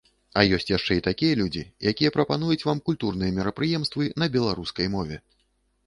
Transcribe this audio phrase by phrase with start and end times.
[0.39, 1.63] А ёсць яшчэ і такія людзі,
[1.93, 5.25] якія прапануюць вам культурныя мерапрыемствы на беларускай мове.